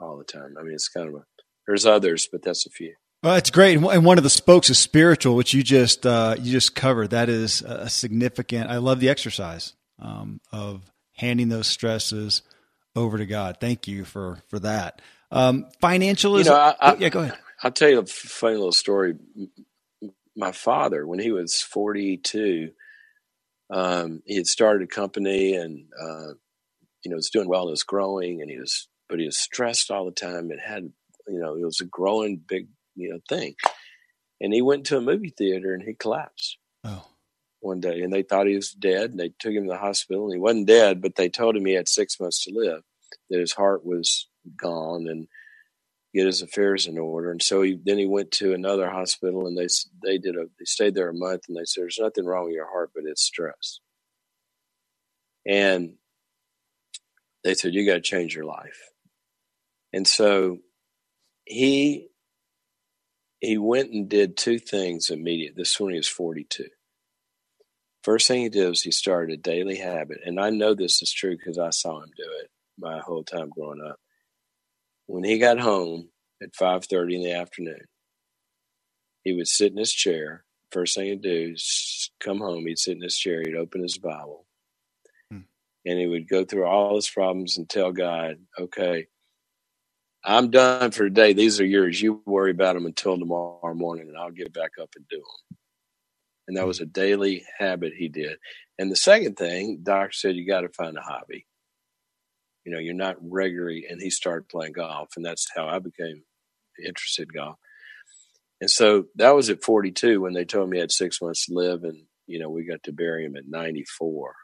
[0.00, 0.56] all the time.
[0.58, 1.24] I mean, it's kind of a
[1.66, 2.94] there's others, but that's a few.
[3.24, 6.52] Well, it's great, and one of the spokes is spiritual, which you just uh, you
[6.52, 7.08] just covered.
[7.08, 8.68] That is a significant.
[8.68, 10.82] I love the exercise um, of
[11.14, 12.42] handing those stresses
[12.94, 13.56] over to God.
[13.62, 15.00] Thank you for for that.
[15.30, 17.08] Um, financial is you know, I, I, yeah.
[17.08, 17.38] Go ahead.
[17.62, 19.14] I'll tell you a funny little story.
[20.36, 22.72] My father, when he was forty two,
[23.70, 26.34] um, he had started a company and uh,
[27.02, 29.90] you know was doing well and was growing, and he was but he was stressed
[29.90, 30.92] all the time and had
[31.26, 33.54] you know it was a growing big you know thing.
[34.40, 36.58] And he went to a movie theater and he collapsed.
[36.84, 37.06] Oh.
[37.60, 40.24] One day, and they thought he was dead, and they took him to the hospital.
[40.24, 42.82] And he wasn't dead, but they told him he had six months to live.
[43.30, 44.28] That his heart was
[44.58, 45.28] gone, and
[46.14, 47.30] get his affairs in order.
[47.30, 49.66] And so he then he went to another hospital, and they
[50.02, 52.54] they did a they stayed there a month, and they said there's nothing wrong with
[52.54, 53.80] your heart, but it's stress.
[55.46, 55.94] And
[57.42, 58.80] they said you got to change your life.
[59.92, 60.58] And so
[61.44, 62.08] he
[63.44, 65.62] he went and did two things immediately.
[65.62, 66.66] This one he was 42.
[68.02, 71.12] First thing he did was he started a daily habit, and I know this is
[71.12, 73.98] true because I saw him do it my whole time growing up.
[75.06, 76.10] When he got home
[76.42, 77.86] at 5:30 in the afternoon,
[79.24, 80.44] he would sit in his chair.
[80.72, 82.66] First thing he'd do is come home.
[82.66, 83.42] He'd sit in his chair.
[83.42, 84.46] He'd open his Bible,
[85.30, 85.40] hmm.
[85.86, 89.08] and he would go through all his problems and tell God, "Okay,
[90.24, 91.34] I'm done for today.
[91.34, 92.00] These are yours.
[92.00, 95.58] You worry about them until tomorrow morning, and I'll get back up and do them.
[96.48, 98.38] And that was a daily habit he did.
[98.78, 101.46] And the second thing, doctor said, you got to find a hobby.
[102.64, 106.22] You know, you're not regularly, and he started playing golf, and that's how I became
[106.84, 107.56] interested in golf.
[108.60, 111.54] And so that was at 42 when they told me I had six months to
[111.54, 114.34] live, and you know, we got to bury him at 94.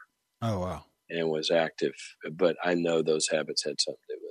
[0.43, 0.83] Oh wow!
[1.09, 1.93] And was active,
[2.31, 4.30] but I know those habits had something to do with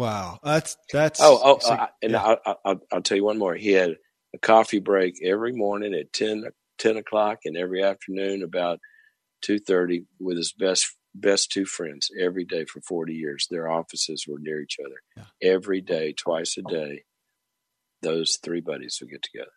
[0.00, 1.20] Wow, that's that's.
[1.20, 2.22] Oh, oh, uh, and yeah.
[2.22, 3.54] I'll, I'll, I'll, tell you one more.
[3.54, 3.96] He had
[4.34, 6.46] a coffee break every morning at 10,
[6.78, 8.78] 10 o'clock, and every afternoon about
[9.42, 13.46] two thirty with his best best two friends every day for forty years.
[13.50, 15.02] Their offices were near each other.
[15.18, 15.50] Yeah.
[15.52, 17.02] Every day, twice a day,
[18.00, 19.52] those three buddies would get together.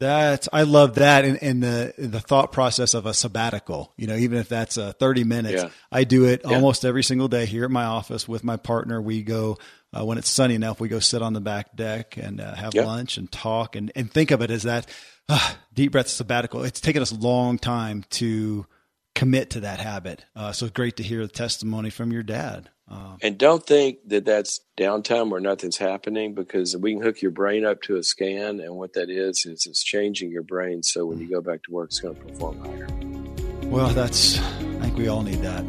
[0.00, 3.92] That's I love that and, and the the thought process of a sabbatical.
[3.96, 5.70] You know, even if that's uh, thirty minutes, yeah.
[5.92, 6.54] I do it yeah.
[6.54, 9.00] almost every single day here at my office with my partner.
[9.00, 9.58] We go
[9.96, 12.74] uh, when it's sunny enough, we go sit on the back deck and uh, have
[12.74, 12.86] yep.
[12.86, 14.88] lunch and talk and and think of it as that
[15.28, 16.64] uh, deep breath sabbatical.
[16.64, 18.66] It's taken us a long time to
[19.14, 20.24] commit to that habit.
[20.34, 22.70] Uh, so it's great to hear the testimony from your dad.
[22.92, 27.30] Uh, and don't think that that's downtime where nothing's happening because we can hook your
[27.30, 31.06] brain up to a scan, and what that is is it's changing your brain so
[31.06, 32.88] when you go back to work, it's going to perform higher.
[33.68, 35.64] Well, that's I think we all need that.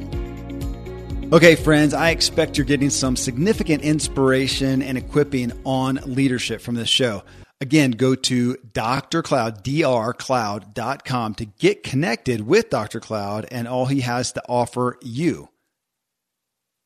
[1.31, 6.89] Okay, friends, I expect you're getting some significant inspiration and equipping on leadership from this
[6.89, 7.23] show.
[7.61, 9.23] Again, go to Dr.
[9.23, 12.99] Cloud, drcloud.com to get connected with Dr.
[12.99, 15.47] Cloud and all he has to offer you.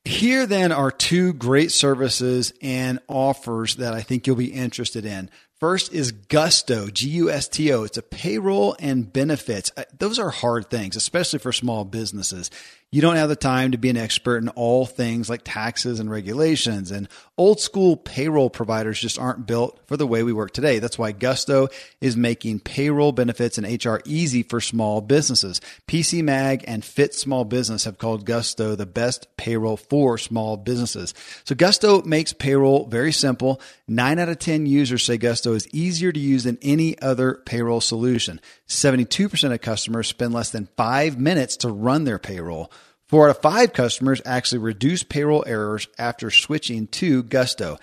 [0.07, 5.29] Here then are two great services and offers that I think you'll be interested in.
[5.59, 7.83] First is Gusto, G U S T O.
[7.83, 9.69] It's a payroll and benefits.
[9.75, 12.49] Uh, those are hard things, especially for small businesses
[12.89, 16.09] you don't have the time to be an expert in all things like taxes and
[16.09, 16.89] regulations.
[16.89, 20.79] And old school payroll providers just aren't built for the way we work today.
[20.79, 21.67] That's why Gusto
[21.99, 25.59] is making payroll benefits and HR easy for small businesses.
[25.85, 31.13] PC Mag and Fit Small Business have called Gusto the best payroll for small businesses.
[31.43, 33.59] So Gusto makes payroll very simple.
[33.89, 37.81] Nine out of 10 users say Gusto is easier to use than any other payroll
[37.81, 38.39] solution.
[38.67, 42.71] 72% of customers spend less than five minutes to run their payroll.
[43.07, 47.77] Four out of five customers actually reduce payroll errors after switching to Gusto.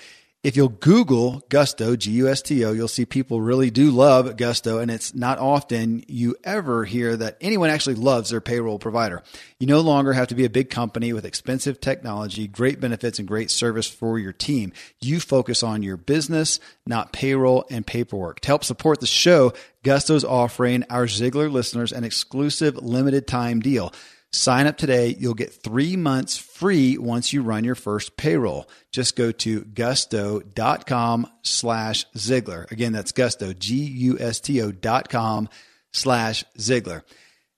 [0.45, 4.37] If you'll Google Gusto, G U S T O, you'll see people really do love
[4.37, 9.23] Gusto, and it's not often you ever hear that anyone actually loves their payroll provider.
[9.59, 13.27] You no longer have to be a big company with expensive technology, great benefits, and
[13.27, 14.75] great service for your team.
[15.01, 18.41] You focus on your business, not payroll and paperwork.
[18.41, 23.61] To help support the show, Gusto is offering our Ziglar listeners an exclusive limited time
[23.61, 23.95] deal.
[24.35, 25.15] Sign up today.
[25.17, 28.69] You'll get three months free once you run your first payroll.
[28.91, 32.69] Just go to gusto.com slash Ziglar.
[32.73, 35.49] Again, that's gusto, G-U-S-T-O dot com
[35.93, 37.03] slash Ziglar.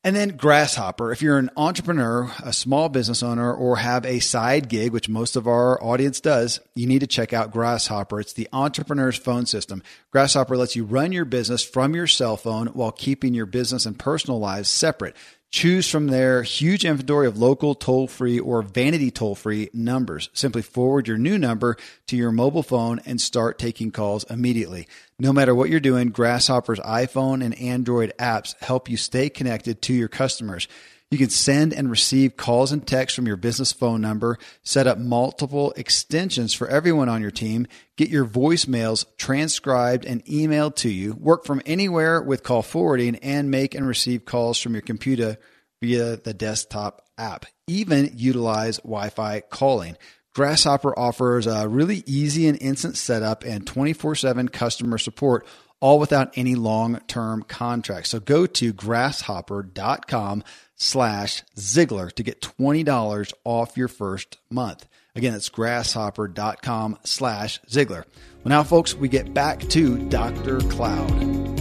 [0.04, 1.10] And then Grasshopper.
[1.12, 5.34] If you're an entrepreneur, a small business owner, or have a side gig, which most
[5.34, 8.20] of our audience does, you need to check out Grasshopper.
[8.20, 9.82] It's the entrepreneur's phone system.
[10.12, 13.98] Grasshopper lets you run your business from your cell phone while keeping your business and
[13.98, 15.16] personal lives separate.
[15.56, 20.28] Choose from their huge inventory of local toll free or vanity toll free numbers.
[20.34, 24.86] Simply forward your new number to your mobile phone and start taking calls immediately.
[25.18, 29.94] No matter what you're doing, Grasshopper's iPhone and Android apps help you stay connected to
[29.94, 30.68] your customers.
[31.10, 34.98] You can send and receive calls and texts from your business phone number, set up
[34.98, 41.14] multiple extensions for everyone on your team, get your voicemails transcribed and emailed to you,
[41.14, 45.36] work from anywhere with call forwarding, and make and receive calls from your computer
[45.80, 47.46] via the desktop app.
[47.68, 49.96] Even utilize Wi Fi calling.
[50.34, 55.46] Grasshopper offers a really easy and instant setup and 24 7 customer support
[55.80, 58.10] all without any long term contracts.
[58.10, 60.44] So go to grasshopper.com
[60.76, 64.86] slash Ziglar to get $20 off your first month.
[65.14, 68.04] Again, it's grasshopper.com slash Ziglar.
[68.44, 70.60] Well, now, folks, we get back to Dr.
[70.60, 71.56] Cloud.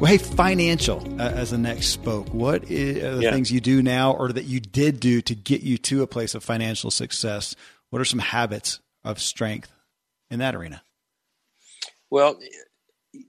[0.00, 2.28] Well, hey, financial uh, as the next spoke.
[2.34, 3.32] What are the yeah.
[3.32, 6.34] things you do now or that you did do to get you to a place
[6.34, 7.56] of financial success?
[7.90, 9.72] What are some habits of strength
[10.30, 10.82] in that arena?
[12.10, 12.38] Well,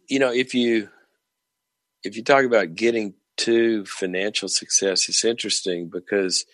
[0.08, 0.90] you know, if you
[2.04, 6.46] if you talk about getting to financial success, it's interesting because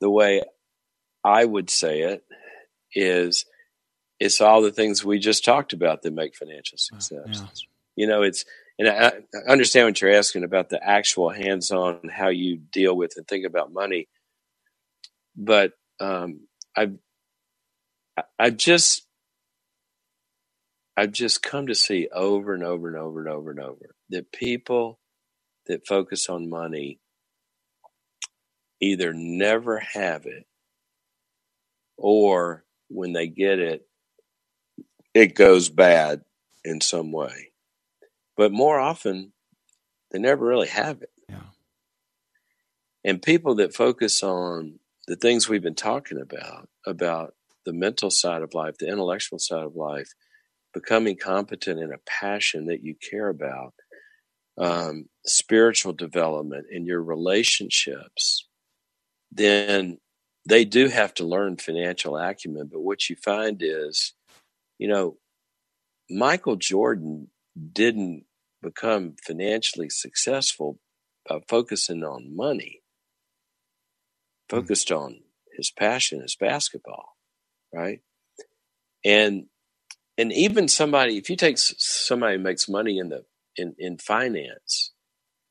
[0.00, 0.42] the way
[1.24, 2.24] I would say it
[2.94, 3.44] is
[4.18, 7.26] it's all the things we just talked about that make financial success.
[7.30, 7.46] Yeah.
[7.96, 8.44] You know, it's
[8.78, 13.14] and I, I understand what you're asking about the actual hands-on how you deal with
[13.16, 14.08] and think about money,
[15.36, 16.40] but um,
[16.76, 16.98] I've
[18.38, 19.05] I've just
[20.96, 24.32] I've just come to see over and over and over and over and over that
[24.32, 24.98] people
[25.66, 27.00] that focus on money
[28.80, 30.46] either never have it
[31.96, 33.86] or when they get it,
[35.14, 36.22] it goes bad
[36.64, 37.52] in some way.
[38.36, 39.32] But more often,
[40.10, 41.10] they never really have it.
[41.28, 41.40] Yeah.
[43.04, 48.42] And people that focus on the things we've been talking about, about the mental side
[48.42, 50.12] of life, the intellectual side of life,
[50.76, 53.72] becoming competent in a passion that you care about,
[54.58, 58.46] um, spiritual development in your relationships,
[59.32, 59.96] then
[60.46, 62.68] they do have to learn financial acumen.
[62.70, 64.12] But what you find is,
[64.78, 65.16] you know,
[66.10, 67.30] Michael Jordan
[67.72, 68.24] didn't
[68.62, 70.78] become financially successful
[71.26, 72.82] by focusing on money,
[74.50, 74.56] hmm.
[74.58, 75.04] focused mm-hmm.
[75.04, 75.20] on
[75.56, 77.16] his passion is basketball,
[77.72, 78.00] right?
[79.02, 79.46] And
[80.18, 83.24] and even somebody, if you take somebody who makes money in the
[83.56, 84.92] in in finance,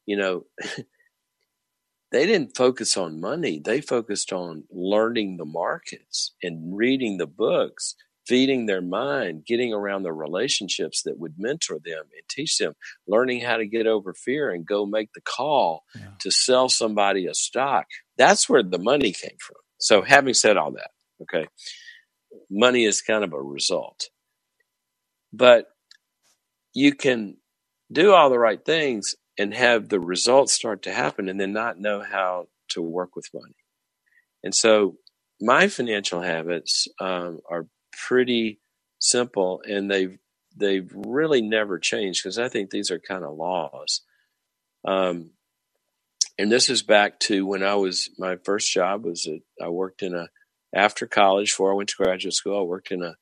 [0.06, 0.46] you know,
[2.12, 3.62] they didn't focus on money.
[3.64, 7.96] They focused on learning the markets and reading the books,
[8.28, 12.74] feeding their mind, getting around the relationships that would mentor them and teach them,
[13.08, 16.08] learning how to get over fear and go make the call yeah.
[16.20, 17.86] to sell somebody a stock.
[18.18, 19.58] That's where the money came from.
[19.78, 21.48] So, having said all that, okay,
[22.50, 24.10] money is kind of a result.
[25.38, 25.68] But
[26.74, 27.38] you can
[27.92, 31.80] do all the right things and have the results start to happen and then not
[31.80, 33.56] know how to work with money.
[34.44, 34.96] And so
[35.42, 37.68] my financial habits um, are
[38.08, 38.62] pretty
[39.00, 40.18] simple and they've
[40.58, 44.02] they've really never changed because I think these are kind of laws.
[44.88, 45.32] Um,
[46.38, 49.28] and this is back to when I was my first job was
[49.62, 50.30] I worked in a
[50.74, 52.60] after college before I went to graduate school.
[52.60, 53.16] I worked in a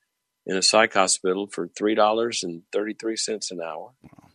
[0.45, 3.93] in a psych hospital for three dollars and thirty three cents an hour.
[4.01, 4.29] Wow.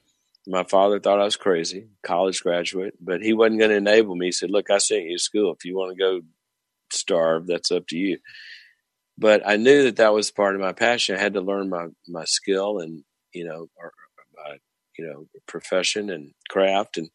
[0.47, 4.27] My father thought I was crazy, college graduate, but he wasn't going to enable me.
[4.27, 5.53] He said, "Look, I sent you to school.
[5.53, 6.21] If you want to go
[6.91, 8.19] starve, that's up to you."
[9.19, 11.17] But I knew that that was part of my passion.
[11.17, 13.93] I had to learn my my skill and you know, or
[14.37, 14.57] my
[14.99, 17.11] you know profession and craft, and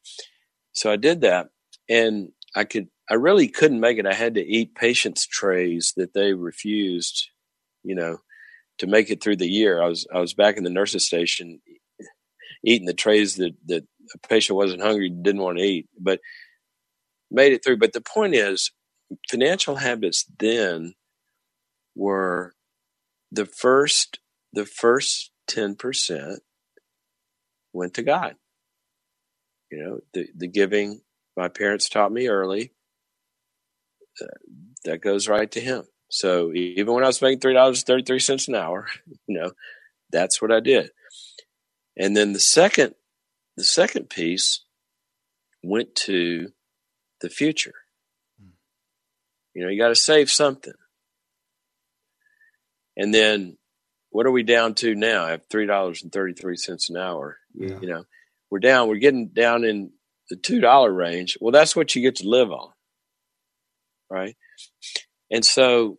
[0.74, 1.50] so I did that,
[1.90, 4.06] and I could I really couldn't make it.
[4.06, 7.30] I had to eat patients' trays that they refused,
[7.84, 8.20] you know,
[8.80, 9.82] to make it through the year.
[9.82, 11.62] I was I was back in the nurses station
[12.64, 13.84] eating the trays that that
[14.14, 16.20] a patient wasn't hungry, didn't want to eat, but
[17.32, 17.78] made it through.
[17.78, 18.72] But the point is,
[19.30, 20.96] financial habits then
[21.96, 22.54] were
[23.32, 24.20] the first
[24.54, 26.42] the first ten percent
[27.74, 28.36] went to God.
[29.72, 31.02] You know, the the giving
[31.36, 32.74] my parents taught me early.
[34.22, 34.28] Uh,
[34.86, 35.86] that goes right to Him.
[36.13, 38.86] So even when I was making three dollars thirty three cents an hour,
[39.28, 39.52] you know,
[40.12, 40.91] that's what I did.
[41.97, 42.93] And then the second,
[43.58, 44.63] the second piece
[45.63, 46.49] went to
[47.21, 47.73] the future.
[49.56, 50.76] You know, you got to save something.
[52.95, 53.58] And then
[54.12, 55.26] what are we down to now?
[55.26, 57.39] I have three dollars and thirty three cents an hour.
[57.56, 57.80] Yeah.
[57.82, 58.04] You know,
[58.52, 58.88] we're down.
[58.88, 59.91] We're getting down in
[60.30, 61.39] the two dollar range.
[61.41, 62.69] Well, that's what you get to live on,
[64.12, 64.36] right?
[65.32, 65.97] And so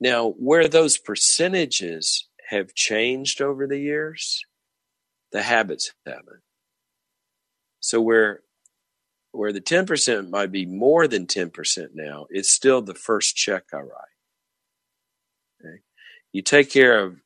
[0.00, 4.44] now, where those percentages have changed over the years,
[5.32, 6.42] the habits haven't.
[7.80, 8.40] So where
[9.32, 13.78] where the 10% might be more than 10% now, it's still the first check I
[13.78, 14.16] write.
[15.60, 15.80] Okay?
[16.32, 17.18] You take care of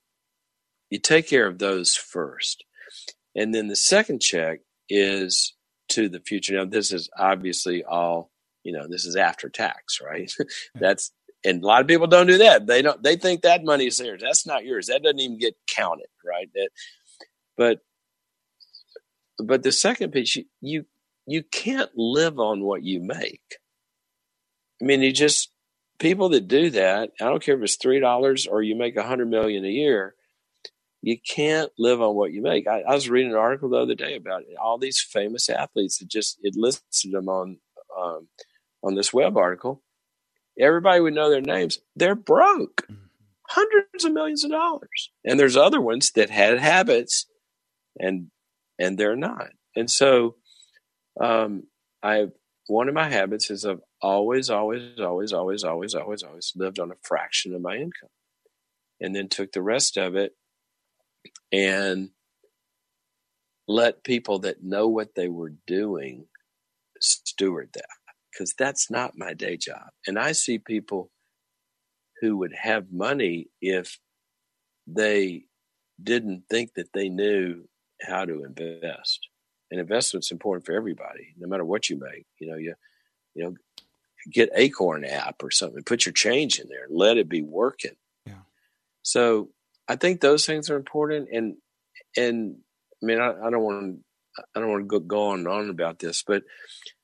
[0.90, 2.64] you take care of those first.
[3.36, 5.54] And then the second check is
[5.90, 6.56] to the future.
[6.56, 8.32] Now this is obviously all,
[8.64, 10.32] you know, this is after tax, right?
[10.74, 11.12] That's
[11.44, 12.66] and a lot of people don't do that.
[12.66, 13.02] They don't.
[13.02, 14.20] They think that money is theirs.
[14.22, 14.86] That's not yours.
[14.86, 16.48] That doesn't even get counted, right?
[16.54, 16.70] That,
[17.56, 17.78] but
[19.42, 20.84] but the second piece, you, you
[21.26, 23.56] you can't live on what you make.
[24.80, 25.50] I mean, you just
[25.98, 27.10] people that do that.
[27.20, 30.14] I don't care if it's three dollars or you make a hundred million a year.
[31.02, 32.66] You can't live on what you make.
[32.66, 36.02] I, I, was reading an article the other day about all these famous athletes.
[36.02, 37.56] It just it listed them on
[37.98, 38.28] um,
[38.82, 39.82] on this web article
[40.58, 41.78] everybody would know their names.
[41.96, 43.04] They're broke, mm-hmm.
[43.48, 45.10] hundreds of millions of dollars.
[45.24, 47.26] And there's other ones that had habits,
[47.98, 48.30] and
[48.78, 49.50] and they're not.
[49.76, 50.36] And so,
[51.20, 51.64] um,
[52.02, 52.28] I
[52.66, 56.90] one of my habits is I've always, always, always, always, always, always, always lived on
[56.90, 58.10] a fraction of my income,
[59.00, 60.34] and then took the rest of it
[61.52, 62.10] and
[63.66, 66.26] let people that know what they were doing
[67.00, 67.84] steward that
[68.32, 69.88] because that's not my day job.
[70.06, 71.10] And I see people
[72.20, 73.98] who would have money if
[74.86, 75.44] they
[76.02, 77.64] didn't think that they knew
[78.02, 79.28] how to invest.
[79.70, 82.26] And investment's important for everybody, no matter what you make.
[82.38, 82.74] You know, you
[83.34, 83.54] you know,
[84.30, 87.94] get Acorn app or something, put your change in there, let it be working.
[88.26, 88.42] Yeah.
[89.02, 89.50] So
[89.88, 91.28] I think those things are important.
[91.32, 91.56] And
[92.16, 92.56] and
[93.02, 95.48] I mean, I, I don't want to I don't want to go, go on and
[95.48, 96.42] on about this, but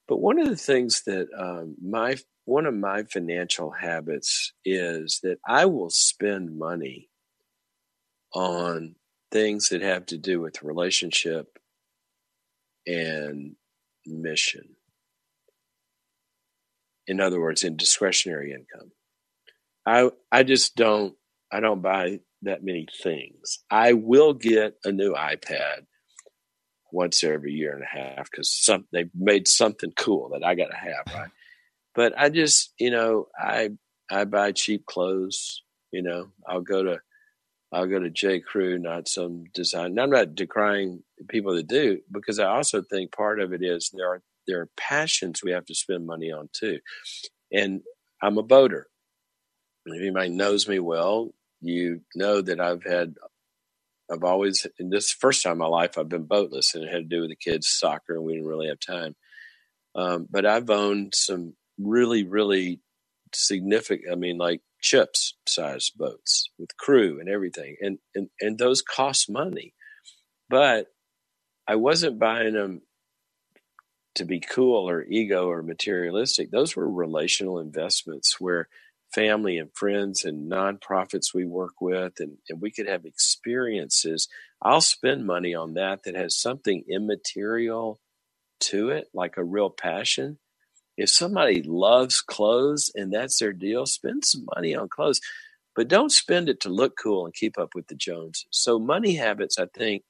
[0.08, 5.38] but one of the things that um, my one of my financial habits is that
[5.46, 7.08] I will spend money
[8.32, 8.94] on
[9.32, 11.58] things that have to do with relationship
[12.86, 13.56] and
[14.06, 14.76] mission.
[17.08, 18.92] In other words, in discretionary income.
[19.84, 21.14] I I just don't
[21.52, 23.60] I don't buy that many things.
[23.70, 25.86] I will get a new iPad
[26.92, 30.68] once every year and a half because some they've made something cool that I got
[30.68, 31.30] to have, right?
[31.94, 33.70] But I just, you know, I
[34.10, 35.62] I buy cheap clothes.
[35.92, 37.00] You know, I'll go to
[37.72, 38.40] I'll go to J.
[38.40, 39.98] Crew, not some design.
[39.98, 44.08] I'm not decrying people that do because I also think part of it is there
[44.08, 46.78] are there are passions we have to spend money on too.
[47.52, 47.80] And
[48.22, 48.88] I'm a boater.
[49.86, 53.14] If anybody knows me well, you know that I've had
[54.10, 57.08] I've always, in this first time in my life, I've been boatless and it had
[57.08, 59.16] to do with the kids' soccer and we didn't really have time.
[59.94, 62.80] Um, but I've owned some really, really
[63.34, 67.76] significant, I mean, like chips size boats with crew and everything.
[67.80, 69.74] And, and, and those cost money.
[70.48, 70.86] But
[71.66, 72.82] I wasn't buying them
[74.14, 76.50] to be cool or ego or materialistic.
[76.50, 78.68] Those were relational investments where
[79.14, 84.28] family and friends and nonprofits we work with, and, and we could have experiences.
[84.62, 88.00] I'll spend money on that that has something immaterial
[88.60, 90.38] to it, like a real passion.
[90.96, 95.20] If somebody loves clothes and that's their deal, spend some money on clothes,
[95.74, 98.46] but don't spend it to look cool and keep up with the Joneses.
[98.50, 100.04] So, money habits, I think,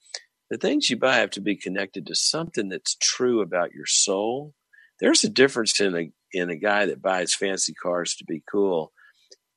[0.49, 4.53] the things you buy have to be connected to something that's true about your soul.
[4.99, 8.91] There's a difference in a in a guy that buys fancy cars to be cool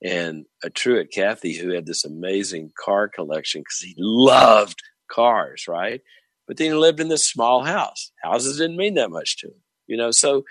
[0.03, 6.01] and a Truett Cathy who had this amazing car collection because he loved cars, right?
[6.47, 8.11] But then he lived in this small house.
[8.23, 10.11] Houses didn't mean that much to him, you know.
[10.11, 10.45] So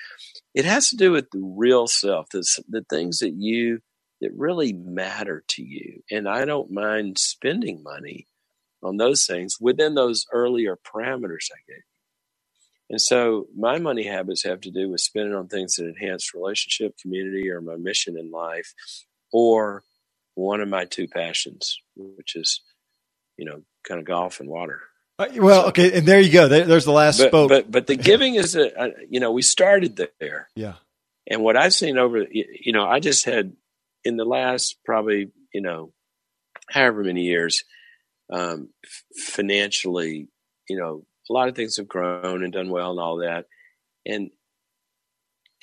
[0.53, 3.80] it has to do with the real self, the, the things that you
[4.22, 6.03] that really matter to you.
[6.11, 8.28] And I don't mind spending money
[8.84, 11.84] on those things within those earlier parameters I gave.
[12.89, 16.97] And so my money habits have to do with spending on things that enhance relationship,
[16.99, 18.73] community, or my mission in life,
[19.31, 19.83] or
[20.35, 22.61] one of my two passions, which is,
[23.37, 24.81] you know, kind of golf and water.
[25.19, 26.47] Uh, well, okay, and there you go.
[26.47, 27.49] There, there's the last but, spoke.
[27.49, 30.47] But but the giving is a, a, you know we started there.
[30.55, 30.75] Yeah.
[31.27, 33.53] And what I've seen over, you know, I just had
[34.03, 35.91] in the last probably you know,
[36.69, 37.63] however many years,
[38.31, 38.69] um,
[39.15, 40.27] financially,
[40.67, 43.45] you know, a lot of things have grown and done well and all that.
[44.05, 44.32] And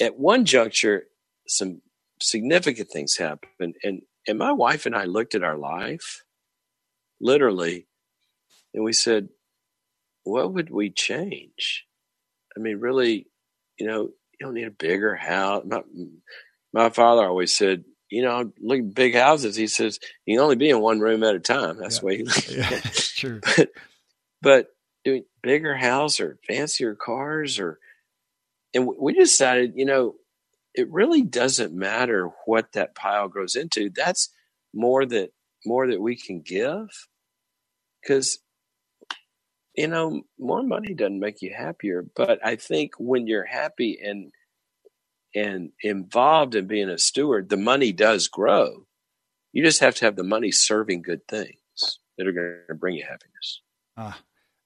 [0.00, 1.04] at one juncture,
[1.48, 1.82] some
[2.20, 3.74] significant things happened.
[3.82, 6.22] And, and my wife and I looked at our life
[7.20, 7.86] literally
[8.74, 9.28] and we said,
[10.24, 11.86] what would we change?
[12.56, 13.26] I mean, really,
[13.78, 15.64] you know, you don't need a bigger house.
[15.66, 15.82] My,
[16.72, 19.56] my father always said, you know, look at big houses.
[19.56, 21.78] He says you can only be in one room at a time.
[21.78, 22.00] That's yeah.
[22.00, 22.56] the way he.
[22.56, 23.40] yeah, true.
[23.56, 23.70] But,
[24.42, 24.75] but
[25.06, 27.78] doing bigger house or fancier cars or
[28.74, 30.16] and we decided you know
[30.74, 33.88] it really doesn't matter what that pile grows into.
[33.88, 34.28] That's
[34.74, 35.30] more that
[35.64, 36.88] more that we can give.
[38.02, 38.40] Because
[39.76, 42.04] you know more money doesn't make you happier.
[42.16, 44.32] But i think when you're happy and
[45.36, 48.86] and involved in being a steward the money does grow.
[49.52, 52.96] You just have to have the money serving good things that are going to bring
[52.96, 53.62] you happiness.
[53.96, 54.18] Ah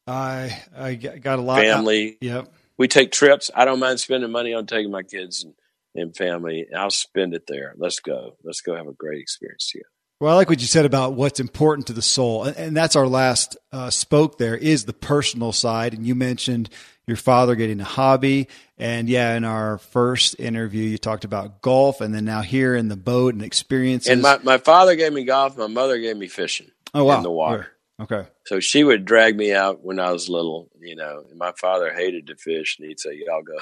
[0.06, 1.58] I I got a lot.
[1.58, 2.18] Of family.
[2.20, 2.52] Yep.
[2.76, 3.50] We take trips.
[3.54, 5.54] I don't mind spending money on taking my kids and,
[5.94, 6.66] and family.
[6.74, 7.74] I'll spend it there.
[7.76, 8.36] Let's go.
[8.42, 9.88] Let's go have a great experience together.
[10.20, 12.94] Well, I like what you said about what's important to the soul, and, and that's
[12.94, 14.36] our last uh, spoke.
[14.36, 16.68] There is the personal side, and you mentioned
[17.06, 22.02] your father getting a hobby, and yeah, in our first interview, you talked about golf,
[22.02, 24.10] and then now here in the boat and experiences.
[24.10, 25.56] And my, my father gave me golf.
[25.56, 26.70] My mother gave me fishing.
[26.92, 27.68] Oh wow, in the water.
[28.00, 28.26] Okay.
[28.46, 31.92] So she would drag me out when I was little, you know, and my father
[31.92, 33.58] hated to fish and he'd say, Y'all go.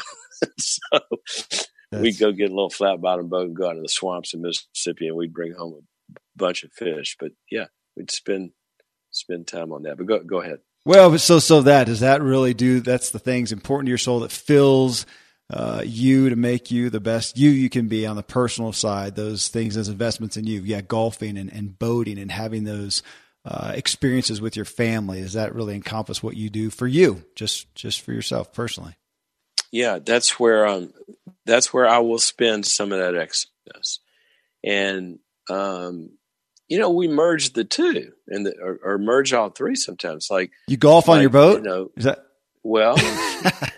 [0.58, 1.00] so
[1.90, 2.02] That's...
[2.02, 4.42] we'd go get a little flat bottom boat and go out to the swamps in
[4.42, 7.16] Mississippi and we'd bring home a bunch of fish.
[7.18, 7.66] But yeah,
[7.96, 8.52] we'd spend
[9.10, 9.96] spend time on that.
[9.96, 10.60] But go go ahead.
[10.84, 14.20] Well, so so that does that really do that's the things important to your soul
[14.20, 15.04] that fills
[15.50, 19.16] uh, you to make you the best you you can be on the personal side,
[19.16, 20.60] those things as investments in you.
[20.60, 23.02] Yeah, golfing and, and boating and having those
[23.48, 25.22] uh, experiences with your family?
[25.22, 28.94] Does that really encompass what you do for you, just just for yourself personally?
[29.72, 30.92] Yeah, that's where um,
[31.46, 34.00] that's where I will spend some of that excess,
[34.62, 35.18] and
[35.48, 36.10] um,
[36.68, 40.28] you know, we merge the two and the, or, or, merge all three sometimes.
[40.30, 41.62] Like you golf like, on your boat.
[41.62, 42.26] You know, is that
[42.62, 42.96] well?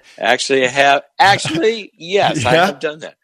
[0.18, 1.02] actually, I have.
[1.18, 2.48] Actually, yes, yeah.
[2.48, 3.16] I have done that.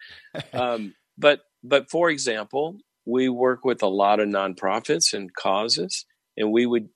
[0.54, 6.04] Um, but but for example, we work with a lot of nonprofits and causes,
[6.36, 6.88] and we would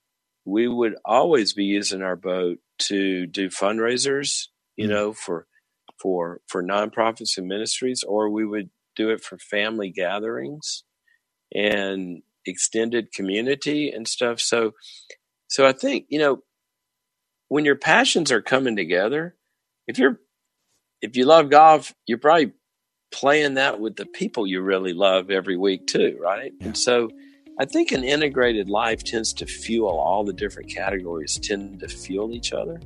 [0.45, 4.95] we would always be using our boat to do fundraisers, you mm-hmm.
[4.95, 5.47] know, for
[6.01, 10.85] for for nonprofits and ministries, or we would do it for family gatherings
[11.55, 14.41] and extended community and stuff.
[14.41, 14.73] So
[15.49, 16.43] so I think, you know,
[17.49, 19.37] when your passions are coming together,
[19.87, 20.21] if you're
[21.03, 22.53] if you love golf, you're probably
[23.11, 26.53] playing that with the people you really love every week too, right?
[26.61, 26.67] Yeah.
[26.67, 27.11] And so
[27.59, 32.33] I think an integrated life tends to fuel all the different categories, tend to fuel
[32.33, 32.81] each other.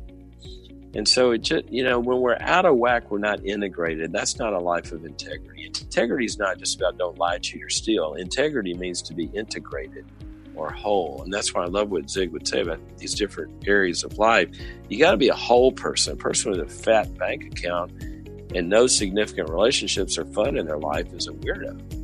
[0.95, 4.13] And so it just, you know, when we're out of whack, we're not integrated.
[4.13, 5.67] That's not a life of integrity.
[5.67, 8.15] Integrity is not just about don't lie, cheat, or steal.
[8.15, 10.07] Integrity means to be integrated
[10.55, 11.23] or whole.
[11.23, 14.49] And that's why I love what Zig would say about these different areas of life.
[14.89, 16.13] You got to be a whole person.
[16.13, 17.93] A person with a fat bank account
[18.55, 22.04] and no significant relationships or fun in their life is a weirdo.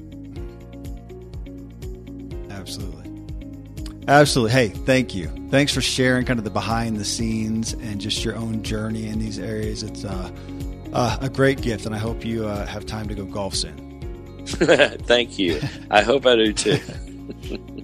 [2.60, 3.10] Absolutely.
[4.06, 4.52] Absolutely.
[4.52, 5.28] Hey, thank you.
[5.50, 9.18] Thanks for sharing kind of the behind the scenes and just your own journey in
[9.18, 9.82] these areas.
[9.82, 10.30] It's uh,
[10.92, 14.44] uh, a great gift, and I hope you uh, have time to go golf soon.
[14.46, 15.60] Thank you.
[15.90, 16.80] I hope I do too.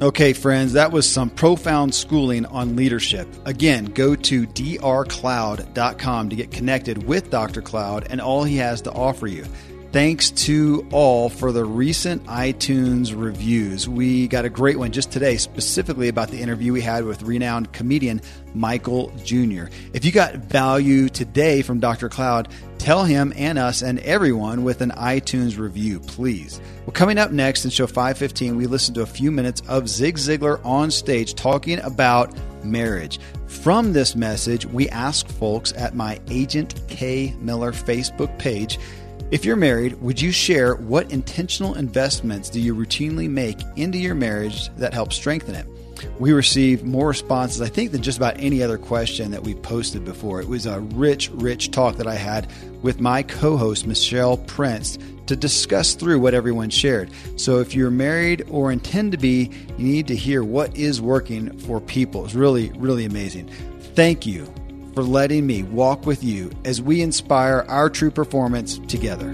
[0.00, 3.26] Okay, friends, that was some profound schooling on leadership.
[3.46, 7.60] Again, go to drcloud.com to get connected with Dr.
[7.62, 9.44] Cloud and all he has to offer you.
[9.90, 13.88] Thanks to all for the recent iTunes reviews.
[13.88, 17.72] We got a great one just today, specifically about the interview we had with renowned
[17.72, 18.20] comedian
[18.54, 19.68] Michael Jr.
[19.94, 22.10] If you got value today from Dr.
[22.10, 26.60] Cloud, tell him and us and everyone with an iTunes review, please.
[26.84, 30.16] Well, coming up next in show 515, we listen to a few minutes of Zig
[30.16, 33.20] Ziglar on stage talking about marriage.
[33.46, 38.78] From this message, we ask folks at my Agent K Miller Facebook page
[39.30, 44.14] if you're married, would you share what intentional investments do you routinely make into your
[44.14, 45.66] marriage that help strengthen it?
[46.18, 50.02] We received more responses, I think, than just about any other question that we posted
[50.04, 50.40] before.
[50.40, 52.50] It was a rich, rich talk that I had
[52.82, 57.10] with my co host, Michelle Prince, to discuss through what everyone shared.
[57.36, 61.58] So if you're married or intend to be, you need to hear what is working
[61.58, 62.24] for people.
[62.24, 63.48] It's really, really amazing.
[63.94, 64.52] Thank you
[64.98, 69.30] for letting me walk with you as we inspire our true performance together.